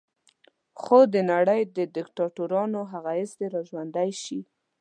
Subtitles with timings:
[0.81, 4.39] خو د نړۍ د دیکتاتورانو هغه حس دې را ژوندی شي.